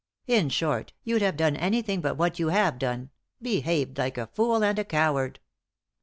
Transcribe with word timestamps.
In 0.25 0.49
short, 0.49 0.93
you'd 1.03 1.21
have 1.21 1.37
done 1.37 1.55
anything 1.55 2.01
but 2.01 2.17
what 2.17 2.39
yon 2.39 2.49
have 2.49 2.79
done— 2.79 3.11
behaved 3.39 3.99
like 3.99 4.17
a 4.17 4.25
fool 4.25 4.63
and 4.63 4.79
a 4.79 4.83
coward." 4.83 5.39